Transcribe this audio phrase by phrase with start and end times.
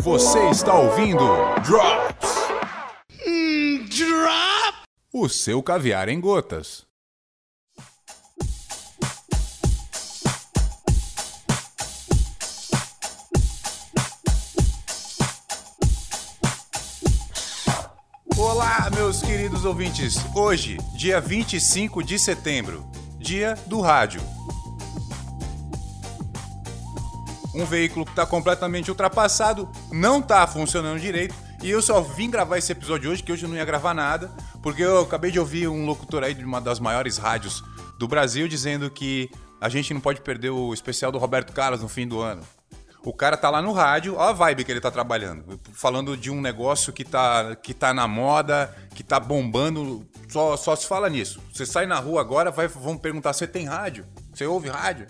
[0.00, 1.24] Você está ouvindo
[1.64, 2.30] Drops,
[3.96, 4.76] Drop!
[5.12, 6.84] o seu caviar em gotas.
[18.36, 20.16] Olá, meus queridos ouvintes.
[20.34, 22.84] Hoje, dia 25 de setembro,
[23.18, 24.20] dia do rádio.
[27.56, 32.58] Um veículo que está completamente ultrapassado, não está funcionando direito, e eu só vim gravar
[32.58, 34.30] esse episódio hoje, que hoje eu não ia gravar nada,
[34.62, 37.64] porque eu acabei de ouvir um locutor aí de uma das maiores rádios
[37.98, 39.30] do Brasil dizendo que
[39.60, 42.42] a gente não pode perder o especial do Roberto Carlos no fim do ano.
[43.02, 45.60] O cara tá lá no rádio, ó a vibe que ele tá trabalhando.
[45.72, 50.04] Falando de um negócio que tá, que tá na moda, que tá bombando.
[50.28, 51.40] Só, só se fala nisso.
[51.52, 54.04] Você sai na rua agora, vai, vão perguntar: você tem rádio?
[54.34, 55.06] Você ouve rádio?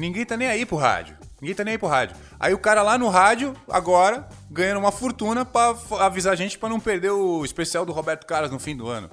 [0.00, 1.16] Ninguém tá nem aí pro rádio.
[1.40, 2.16] Ninguém tá nem aí pro rádio.
[2.38, 6.68] Aí o cara lá no rádio, agora, ganhando uma fortuna pra avisar a gente pra
[6.68, 9.10] não perder o especial do Roberto Carlos no fim do ano.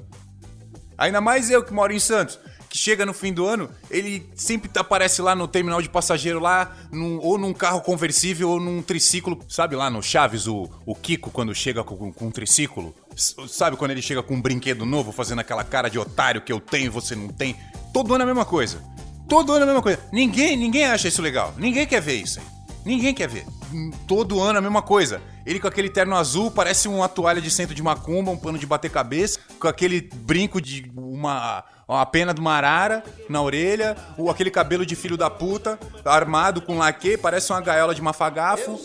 [0.97, 4.69] Ainda mais eu que moro em Santos, que chega no fim do ano, ele sempre
[4.77, 9.39] aparece lá no terminal de passageiro lá, num- ou num carro conversível ou num triciclo.
[9.47, 12.95] Sabe lá no Chaves, o, o Kiko, quando chega com, com um triciclo?
[13.47, 16.59] Sabe quando ele chega com um brinquedo novo, fazendo aquela cara de otário que eu
[16.59, 17.55] tenho e você não tem?
[17.93, 18.81] Todo ano é a mesma coisa.
[19.28, 20.00] Todo ano é a mesma coisa.
[20.11, 21.53] Ninguém, ninguém acha isso legal.
[21.58, 22.45] Ninguém quer ver isso aí.
[22.86, 23.45] Ninguém quer ver.
[24.08, 25.22] Todo ano a mesma coisa.
[25.45, 28.66] Ele com aquele terno azul, parece uma toalha de centro de macumba, um pano de
[28.66, 34.30] bater cabeça, com aquele brinco de uma, uma pena de uma arara na orelha, ou
[34.30, 38.80] aquele cabelo de filho da puta, armado com laque, parece uma gaiola de mafagafo.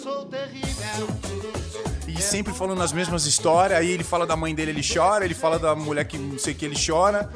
[2.06, 5.34] E sempre falando as mesmas histórias, aí ele fala da mãe dele, ele chora, ele
[5.34, 7.30] fala da mulher que não sei o que, ele chora.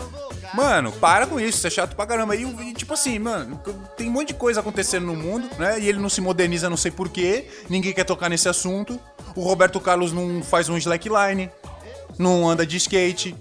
[0.57, 2.35] Mano, para com isso, isso é chato pra caramba.
[2.35, 3.61] E, e, tipo assim, mano,
[3.95, 5.79] tem um monte de coisa acontecendo no mundo, né?
[5.79, 7.47] E ele não se moderniza, não sei porquê.
[7.69, 8.99] Ninguém quer tocar nesse assunto.
[9.34, 11.51] O Roberto Carlos não faz um slackline,
[12.19, 13.37] não anda de skate,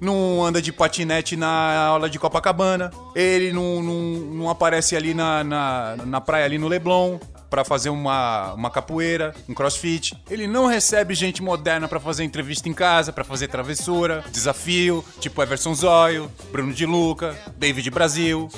[0.00, 2.90] não anda de patinete na aula de Copacabana.
[3.14, 4.00] Ele não, não,
[4.34, 7.16] não aparece ali na, na, na praia, ali no Leblon,
[7.54, 10.20] pra fazer uma, uma capoeira, um crossfit.
[10.28, 15.40] Ele não recebe gente moderna pra fazer entrevista em casa, pra fazer travessura, desafio, tipo
[15.40, 18.48] Everson Zóio, Bruno de Luca, David Brasil.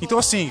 [0.00, 0.50] Então, assim,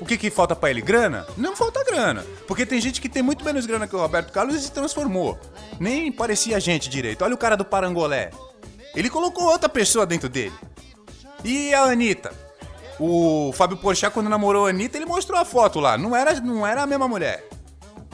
[0.00, 0.80] o que, que falta pra ele?
[0.80, 1.26] Grana?
[1.36, 2.24] Não falta grana.
[2.48, 5.38] Porque tem gente que tem muito menos grana que o Roberto Carlos e se transformou.
[5.78, 7.22] Nem parecia gente direito.
[7.22, 8.30] Olha o cara do Parangolé.
[8.96, 10.54] Ele colocou outra pessoa dentro dele.
[11.44, 12.32] E a Anitta?
[13.00, 15.96] O Fábio Porchat, quando namorou a Anitta, ele mostrou a foto lá.
[15.96, 17.48] Não era, não era a mesma mulher.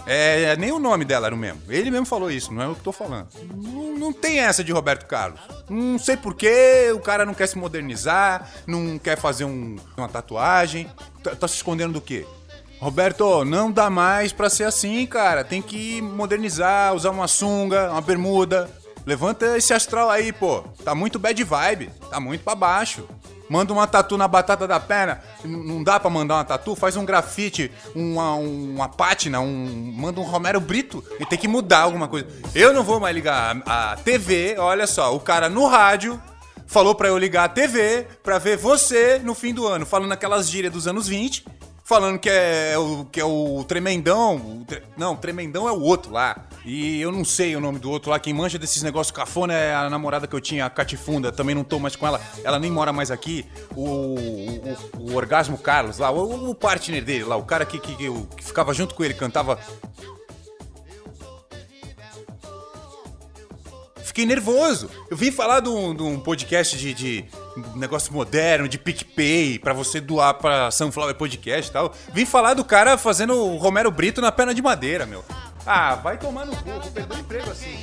[0.07, 1.61] É, nem o nome dela era o mesmo.
[1.69, 3.27] Ele mesmo falou isso, não é o que tô falando.
[3.57, 5.41] Não, não tem essa de Roberto Carlos.
[5.69, 10.89] Não sei porquê, o cara não quer se modernizar, não quer fazer um- uma tatuagem.
[11.25, 12.25] Tá, tá se escondendo do quê?
[12.79, 15.43] Roberto, não dá mais pra ser assim, cara.
[15.43, 18.71] Tem que modernizar, usar uma sunga, uma bermuda.
[19.05, 20.63] Levanta esse astral aí, pô.
[20.85, 21.91] Tá muito bad vibe.
[22.11, 23.09] Tá muito pra baixo.
[23.49, 25.21] Manda uma tatu na batata da perna.
[25.45, 26.75] Não dá pra mandar uma tatu?
[26.75, 31.03] Faz um grafite, uma, uma pátina, um, manda um Romero Brito.
[31.21, 32.27] E tem que mudar alguma coisa.
[32.55, 34.57] Eu não vou mais ligar a, a TV.
[34.59, 36.21] Olha só, o cara no rádio
[36.67, 40.51] falou pra eu ligar a TV pra ver você no fim do ano, falando aquelas
[40.51, 41.45] gírias dos anos 20,
[41.87, 44.35] falando que é o, que é o Tremendão.
[44.37, 46.45] o tre- não, o Tremendão é o outro lá.
[46.65, 48.19] E eu não sei o nome do outro lá.
[48.19, 51.31] Quem manja desses negócios cafona é a namorada que eu tinha, a Catifunda.
[51.31, 52.21] Também não tô mais com ela.
[52.43, 53.47] Ela nem mora mais aqui.
[53.77, 57.95] O, o, o Orgasmo Carlos lá, o, o partner dele lá, o cara que, que,
[57.95, 59.59] que, que ficava junto com ele, cantava
[64.17, 64.89] Fiquei nervoso.
[65.11, 67.25] Eu vim falar de um, de um podcast de, de
[67.75, 71.93] negócio moderno, de PicPay, pra você doar pra Sunflower Podcast e tal.
[72.15, 75.23] Vim falar do cara fazendo o Romero Brito na perna de madeira, meu.
[75.67, 77.77] Ah, vai tomar no cu, vou o emprego assim.